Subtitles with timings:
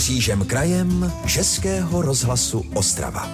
[0.00, 3.28] křížem krajem Českého rozhlasu Ostrava.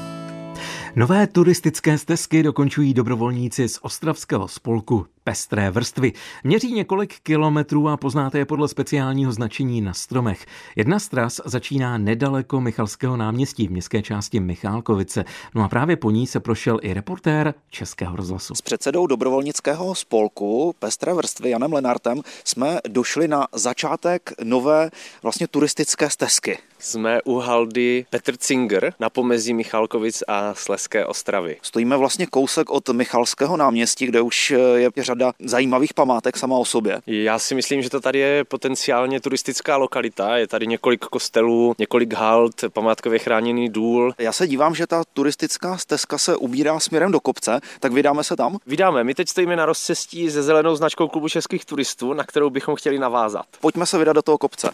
[0.97, 6.13] Nové turistické stezky dokončují dobrovolníci z Ostravského spolku Pestré vrstvy.
[6.45, 10.47] Měří několik kilometrů a poznáte je podle speciálního značení na stromech.
[10.77, 15.25] Jedna z tras začíná nedaleko Michalského náměstí v městské části Michálkovice.
[15.55, 18.55] No a právě po ní se prošel i reportér Českého rozhlasu.
[18.55, 24.91] S předsedou dobrovolnického spolku Pestré vrstvy Janem Lenartem jsme došli na začátek nové
[25.23, 26.59] vlastně turistické stezky.
[26.79, 31.57] Jsme u haldy Petr Cinger na pomezí Michalkovic a Sleské Ostravy.
[31.63, 37.01] Stojíme vlastně kousek od Michalského náměstí, kde už je řada zajímavých památek sama o sobě.
[37.07, 40.37] Já si myslím, že to tady je potenciálně turistická lokalita.
[40.37, 44.15] Je tady několik kostelů, několik halt, památkově chráněný důl.
[44.19, 48.37] Já se dívám, že ta turistická stezka se ubírá směrem do kopce, tak vydáme se
[48.37, 48.59] tam?
[48.67, 49.05] Vydáme.
[49.05, 52.99] My teď stojíme na rozcestí se zelenou značkou klubu českých turistů, na kterou bychom chtěli
[52.99, 53.47] navázat.
[53.61, 54.71] Pojďme se vydat do toho kopce.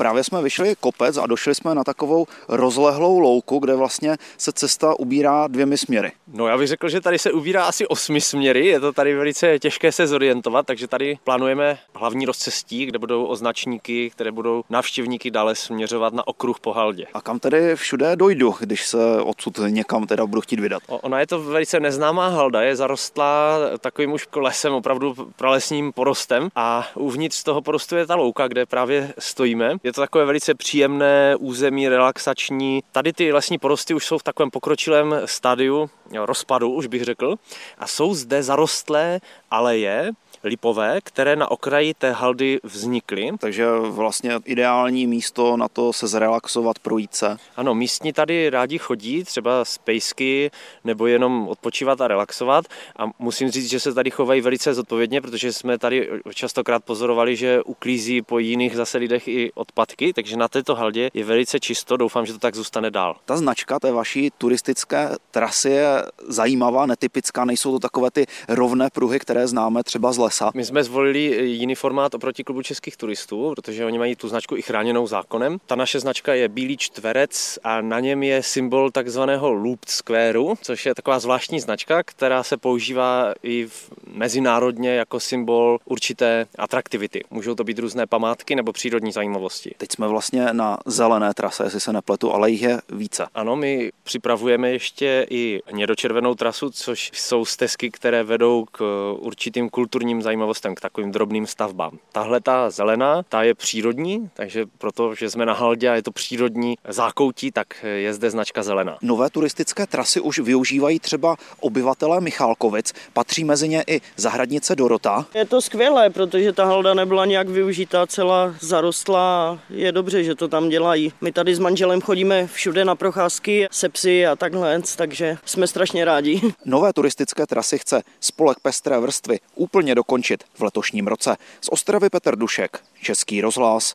[0.00, 4.98] Právě jsme vyšli kopec a došli jsme na takovou rozlehlou louku, kde vlastně se cesta
[4.98, 6.12] ubírá dvěmi směry.
[6.32, 9.58] No já bych řekl, že tady se ubírá asi osmi směry, je to tady velice
[9.58, 15.54] těžké se zorientovat, takže tady plánujeme hlavní rozcestí, kde budou označníky, které budou návštěvníky dále
[15.54, 17.06] směřovat na okruh po Haldě.
[17.14, 20.82] A kam tedy všude dojdu, když se odsud někam teda budu chtít vydat?
[20.88, 26.48] O, ona je to velice neznámá Halda, je zarostlá takovým už lesem, opravdu pralesním porostem
[26.56, 29.76] a uvnitř toho porostu je ta louka, kde právě stojíme.
[29.82, 32.82] Je to takové velice příjemné území, relaxační.
[32.92, 37.34] Tady ty lesní porosty už jsou v takovém pokročilém stádiu rozpadu, už bych řekl.
[37.78, 40.12] A jsou zde zarostlé aleje,
[40.44, 43.30] lipové, které na okraji té haldy vznikly.
[43.38, 47.36] Takže vlastně ideální místo na to se zrelaxovat, projít se.
[47.56, 50.50] Ano, místní tady rádi chodí, třeba z pejsky,
[50.84, 52.64] nebo jenom odpočívat a relaxovat.
[52.96, 57.62] A musím říct, že se tady chovají velice zodpovědně, protože jsme tady častokrát pozorovali, že
[57.62, 61.96] uklízí po jiných zase lidech i odpadky, takže na této haldě je velice čisto.
[61.96, 63.16] Doufám, že to tak zůstane dál.
[63.24, 65.86] Ta značka té vaší turistické trasy je
[66.28, 70.29] zajímavá, netypická, nejsou to takové ty rovné pruhy, které známe třeba z lesa.
[70.54, 74.62] My jsme zvolili jiný formát oproti klubu českých turistů, protože oni mají tu značku i
[74.62, 75.58] chráněnou zákonem.
[75.66, 80.86] Ta naše značka je bílý čtverec a na něm je symbol takzvaného Loop Squareu, což
[80.86, 87.24] je taková zvláštní značka, která se používá i v mezinárodně jako symbol určité atraktivity.
[87.30, 89.74] Můžou to být různé památky nebo přírodní zajímavosti.
[89.76, 93.26] Teď jsme vlastně na zelené trase, jestli se nepletu, ale jich je více.
[93.34, 100.19] Ano, my připravujeme ještě i nědočervenou trasu, což jsou stezky, které vedou k určitým kulturním
[100.22, 101.98] zajímavostem, k takovým drobným stavbám.
[102.12, 106.12] Tahle ta zelená, ta je přírodní, takže proto, že jsme na Haldě a je to
[106.12, 107.66] přírodní zákoutí, tak
[107.96, 108.98] je zde značka zelená.
[109.02, 112.92] Nové turistické trasy už využívají třeba obyvatelé Michálkovic.
[113.12, 115.26] Patří mezi ně i zahradnice Dorota.
[115.34, 119.58] Je to skvělé, protože ta halda nebyla nějak využitá, celá zarostla.
[119.70, 121.12] Je dobře, že to tam dělají.
[121.20, 126.04] My tady s manželem chodíme všude na procházky se psy a takhle, takže jsme strašně
[126.04, 126.40] rádi.
[126.64, 131.36] Nové turistické trasy chce spolek Pestré vrstvy úplně dokončit v letošním roce.
[131.60, 133.92] Z Ostravy Petr Dušek, Český rozhlas.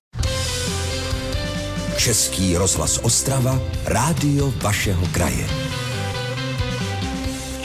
[1.97, 5.64] Český rozhlas Ostrava, rádio vašeho kraje.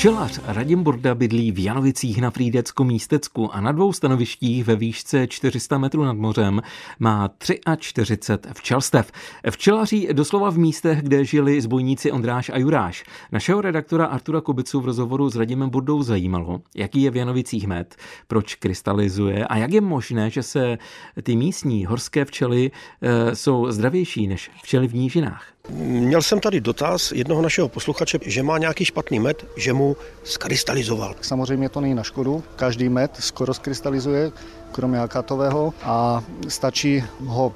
[0.00, 5.26] Včelař Radim Burda bydlí v Janovicích na Frýdecku místecku a na dvou stanovištích ve výšce
[5.26, 6.62] 400 metrů nad mořem
[6.98, 7.30] má
[7.78, 9.12] 43 včelstev.
[9.50, 13.04] Včelaří doslova v místech, kde žili zbojníci Ondráš a Juráš.
[13.32, 17.96] Našeho redaktora Artura Kubicu v rozhovoru s Radimem Burdou zajímalo, jaký je v Janovicích med,
[18.26, 20.78] proč krystalizuje a jak je možné, že se
[21.22, 22.70] ty místní horské včely
[23.02, 25.46] e, jsou zdravější než včely v nížinách.
[25.68, 29.89] Měl jsem tady dotaz jednoho našeho posluchače, že má nějaký špatný med, že mu
[30.24, 31.14] skrystalizoval.
[31.20, 34.32] Samozřejmě to není na škodu, každý med skoro skrystalizuje,
[34.72, 37.52] kromě akatového a stačí ho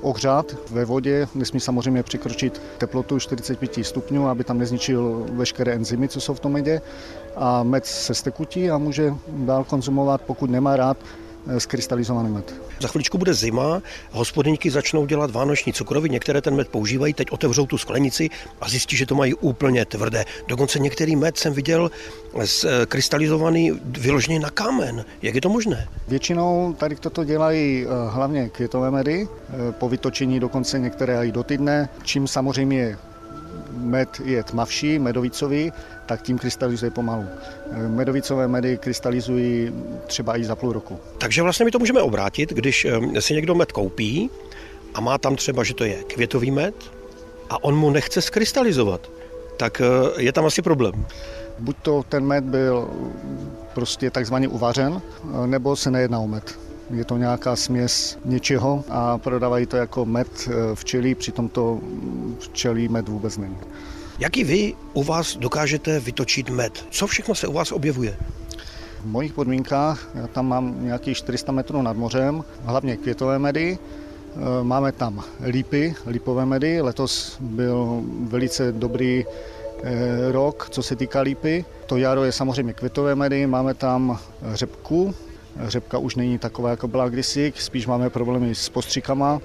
[0.00, 6.20] ohřát ve vodě, nesmí samozřejmě překročit teplotu 45 stupňů, aby tam nezničil veškeré enzymy, co
[6.20, 6.80] jsou v tom medě.
[7.36, 10.96] A med se stekutí a může dál konzumovat, pokud nemá rád
[11.58, 12.54] skrystalizovaný med.
[12.80, 17.66] Za chviličku bude zima, hospodyňky začnou dělat vánoční cukroví, některé ten med používají, teď otevřou
[17.66, 18.30] tu sklenici
[18.60, 20.24] a zjistí, že to mají úplně tvrdé.
[20.48, 21.90] Dokonce některý med jsem viděl
[22.40, 22.46] eh,
[22.86, 25.04] krystalizovaný vyloženě na kámen.
[25.22, 25.88] Jak je to možné?
[26.08, 31.42] Většinou tady toto dělají eh, hlavně květové medy, eh, po vytočení dokonce některé i do
[31.42, 32.98] týdne, čím samozřejmě
[33.88, 35.72] med je tmavší, medovicový,
[36.06, 37.24] tak tím krystalizuje pomalu.
[37.88, 39.72] Medovicové medy krystalizují
[40.06, 40.98] třeba i za půl roku.
[41.18, 44.30] Takže vlastně my to můžeme obrátit, když eh, si někdo med koupí
[44.94, 46.74] a má tam třeba, že to je květový med
[47.50, 49.10] a on mu nechce skrystalizovat,
[49.56, 51.06] tak eh, je tam asi problém.
[51.58, 52.90] Buď to ten med byl
[53.74, 55.02] prostě takzvaně uvařen,
[55.46, 56.67] nebo se nejedná o med.
[56.90, 61.80] Je to nějaká směs něčeho a prodávají to jako med včelí, přitom to
[62.38, 63.56] včelí med vůbec není.
[64.18, 66.84] Jaký vy u vás dokážete vytočit med?
[66.90, 68.16] Co všechno se u vás objevuje?
[69.00, 74.64] V mojich podmínkách, já tam mám nějakých 400 metrů nad mořem, hlavně květové medy, e,
[74.64, 76.80] Máme tam lípy, lípové medy.
[76.80, 79.24] Letos byl velice dobrý
[79.82, 81.64] e, rok, co se týká lípy.
[81.86, 84.18] To jaro je samozřejmě květové medy, máme tam
[84.52, 85.14] řepku.
[85.66, 89.40] Řepka už není taková, jako byla kdysi, spíš máme problémy s postřikama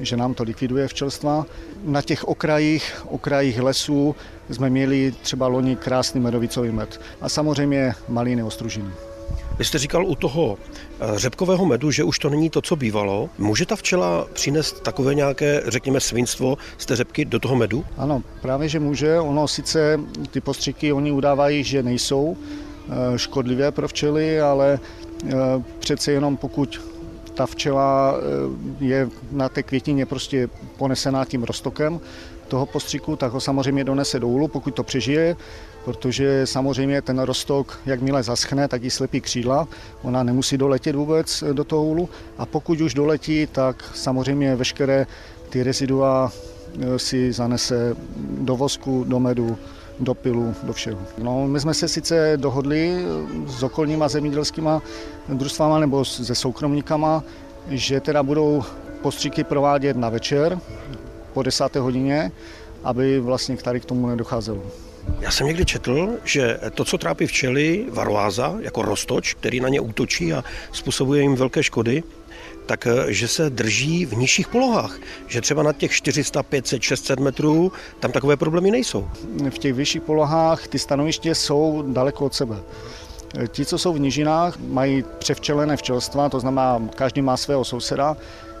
[0.00, 1.46] že nám to likviduje včelstva.
[1.84, 4.16] Na těch okrajích, okrajích lesů
[4.50, 7.00] jsme měli třeba loni krásný medovicový med.
[7.20, 8.90] A samozřejmě maliny ostružiny.
[9.58, 10.58] Vy jste říkal u toho
[11.00, 13.30] eh, řepkového medu, že už to není to, co bývalo.
[13.38, 17.84] Může ta včela přinést takové nějaké, řekněme, svinstvo z té řepky do toho medu?
[17.96, 19.20] Ano, právě že může.
[19.20, 20.00] Ono sice
[20.30, 24.80] ty postřiky oni udávají, že nejsou eh, škodlivé pro včely, ale
[25.28, 25.32] eh,
[25.78, 26.80] přece jenom pokud
[27.34, 32.00] ta včela eh, je na té květině prostě ponesená tím roztokem
[32.48, 35.36] toho postřiku, tak ho samozřejmě donese do úlu, pokud to přežije,
[35.84, 39.68] protože samozřejmě ten rostok, jakmile zaschne, tak ji slepí křídla,
[40.02, 42.08] ona nemusí doletět vůbec do toho úlu.
[42.38, 45.06] A pokud už doletí, tak samozřejmě veškeré
[45.48, 47.96] ty rezidua eh, si zanese
[48.40, 49.58] do vosku, do medu,
[50.00, 50.98] do pilu, do všeho.
[51.18, 53.04] No, my jsme se sice dohodli
[53.46, 54.82] s okolníma zemědělskýma
[55.28, 57.24] družstvama nebo se soukromníkama,
[57.68, 58.64] že teda budou
[59.02, 60.58] postříky provádět na večer
[61.32, 62.32] po desáté hodině,
[62.84, 64.62] aby vlastně tady k tomu nedocházelo.
[65.20, 69.80] Já jsem někdy četl, že to, co trápí včely, varoáza, jako roztoč, který na ně
[69.80, 72.02] útočí a způsobuje jim velké škody,
[72.66, 74.98] tak eh, že se drží v nižších polohách.
[75.26, 79.08] Že třeba na těch 400, 500, 600 metrů tam takové problémy nejsou.
[79.50, 82.56] V těch vyšších polohách ty stanoviště jsou daleko od sebe.
[83.38, 88.16] Eh, ti, co jsou v nížinách, mají převčelené včelstva, to znamená, každý má svého souseda.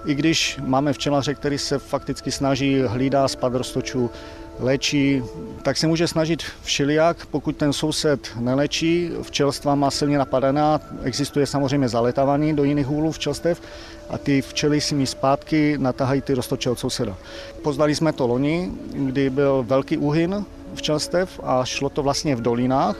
[0.06, 4.10] I když máme včelaře, který se fakticky snaží hlídá spad roztočů,
[4.58, 5.22] léčí,
[5.62, 11.88] tak se může snažit všelijak, pokud ten soused nelečí, včelstva má silně napadená, existuje samozřejmě
[11.88, 13.62] zaletávání do jiných hůlů včelstev
[14.10, 17.16] a ty včely si mi zpátky natahají ty roztoče od souseda.
[17.62, 20.44] Poznali jsme to loni, kdy byl velký úhyn
[20.74, 22.96] včelstev a šlo to vlastně v dolinách,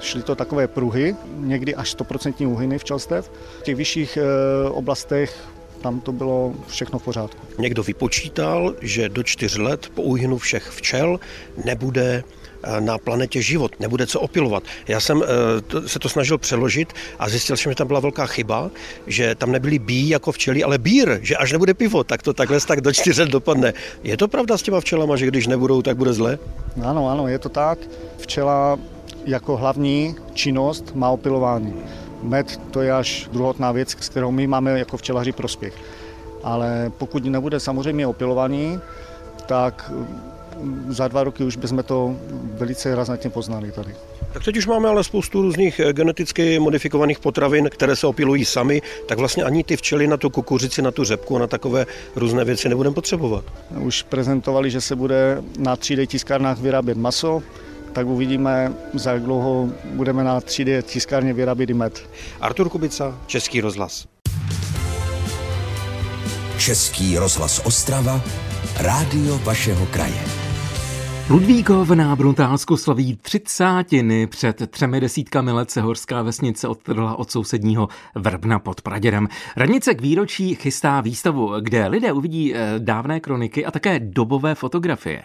[0.00, 3.30] Šly to takové pruhy, někdy až 100% úhyny včelstev.
[3.60, 5.36] V těch vyšších eh, oblastech
[5.82, 7.46] tam to bylo všechno v pořádku.
[7.58, 11.20] Někdo vypočítal, že do čtyř let po úhynu všech včel
[11.64, 12.24] nebude
[12.62, 14.62] eh, na planetě život, nebude co opilovat.
[14.88, 18.70] Já jsem eh, se to snažil přeložit a zjistil jsem, že tam byla velká chyba,
[19.06, 22.60] že tam nebyly bí jako včely, ale bír, že až nebude pivo, tak to takhle
[22.60, 23.72] tak do čtyř let dopadne.
[24.02, 26.38] Je to pravda s těma včelama, že když nebudou, tak bude zle?
[26.82, 27.78] Ano, ano, je to tak.
[28.18, 28.78] Včela
[29.26, 31.74] jako hlavní činnost má opilování.
[32.22, 35.74] Med to je až druhotná věc, s kterou my máme jako včelaři prospěch.
[36.42, 38.80] Ale pokud nebude samozřejmě opilovaný,
[39.46, 39.90] tak
[40.60, 42.16] mm, za dva roky už bychom to
[42.58, 43.94] velice razantně poznali tady.
[44.32, 48.82] Tak teď už máme ale spoustu různých eh, geneticky modifikovaných potravin, které se opilují sami,
[49.06, 51.86] tak vlastně ani ty včely na tu kukuřici, na tu řepku, na takové
[52.16, 53.44] různé věci nebudeme potřebovat.
[53.80, 57.42] Už prezentovali, že se bude na 3D tiskárnách vyrábět maso,
[57.96, 62.08] tak uvidíme, za jak dlouho budeme na 3D tiskárně vyrábět med.
[62.40, 64.06] Artur Kubica, Český rozhlas.
[66.58, 68.20] Český rozhlas Ostrava,
[68.80, 70.22] rádio vašeho kraje.
[71.30, 74.26] Ludvíkov na Bruntálsku slaví třicátiny.
[74.26, 79.28] Před třemi desítkami let se horská vesnice odtrhla od sousedního Vrbna pod Praděrem.
[79.56, 85.22] Radnice k výročí chystá výstavu, kde lidé uvidí eh, dávné kroniky a také dobové fotografie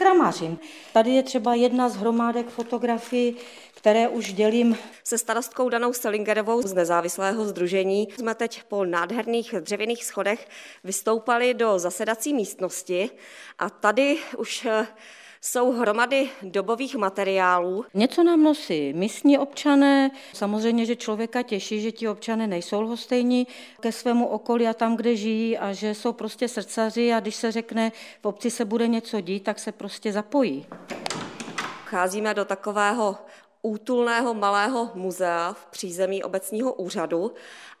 [0.00, 0.58] kramařím.
[0.92, 3.36] Tady je třeba jedna z hromádek fotografií,
[3.74, 8.08] které už dělím se starostkou Danou Selingerovou z nezávislého združení.
[8.16, 10.48] Jsme teď po nádherných dřevěných schodech
[10.84, 13.10] vystoupali do zasedací místnosti
[13.58, 14.86] a tady už eh,
[15.40, 17.84] jsou hromady dobových materiálů.
[17.94, 20.10] Něco nám nosí místní občané.
[20.32, 23.46] Samozřejmě, že člověka těší, že ti občané nejsou lhostejní
[23.80, 27.52] ke svému okolí a tam, kde žijí a že jsou prostě srdcaři a když se
[27.52, 27.92] řekne,
[28.22, 30.66] v obci se bude něco dít, tak se prostě zapojí.
[31.84, 33.16] Cházíme do takového
[33.62, 37.32] útulného malého muzea v přízemí obecního úřadu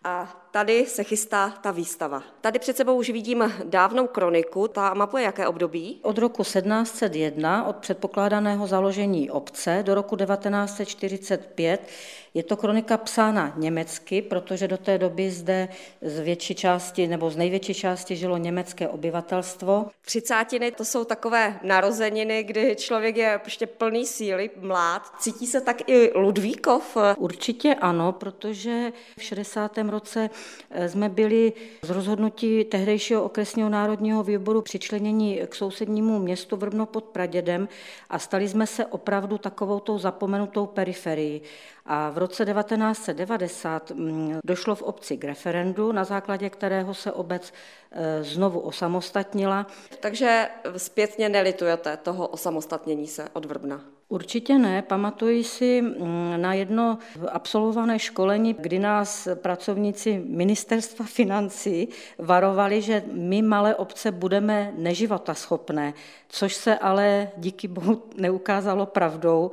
[0.04, 2.22] A tady se chystá ta výstava.
[2.40, 4.68] Tady před sebou už vidím dávnou kroniku.
[4.68, 5.98] Ta mapuje jaké období?
[6.02, 11.88] Od roku 1701, od předpokládaného založení obce, do roku 1945
[12.34, 15.68] je to kronika psána německy, protože do té doby zde
[16.02, 19.86] z větší části nebo z největší části žilo německé obyvatelstvo.
[20.00, 25.02] Třicátiny to jsou takové narozeniny, kdy člověk je prostě plný síly, mlád.
[25.18, 26.96] Cítí se tak i Ludvíkov?
[27.16, 29.78] Určitě ano, protože v 60.
[29.90, 30.30] roce
[30.70, 37.04] eh, jsme byli z rozhodnutí tehdejšího okresního národního výboru přičlenění k sousednímu městu Vrbno pod
[37.04, 37.68] Pradědem
[38.10, 41.42] a stali jsme se opravdu takovou tou zapomenutou periferii.
[41.86, 47.52] A v roce 1990 mm, došlo v obci k referendu, na základě kterého se obec
[47.92, 49.66] e, znovu osamostatnila.
[50.00, 53.99] Takže zpětně nelitujete toho osamostatnění se od Vrbna?
[54.10, 54.82] Určitě ne.
[54.82, 56.98] Pamatuji si mm, na jedno
[57.28, 61.88] absolvované školení, kdy nás pracovníci ministerstva financí
[62.18, 65.94] varovali, že my malé obce budeme neživotaschopné,
[66.28, 69.50] což se ale díky bohu neukázalo pravdou.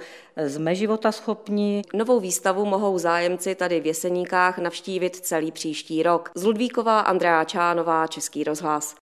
[0.48, 1.82] Jsme životaschopní.
[1.94, 6.32] Novou výstavu mohou zájemci tady v Jeseníkách navštívit celý příští rok.
[6.36, 8.96] Z Ludvíková Andrea Čánová, Český rozhlas.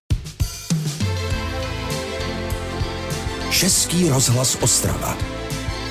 [3.50, 5.45] Český rozhlas Ostrava.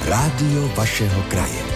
[0.05, 1.74] Rádio vašeho kraje.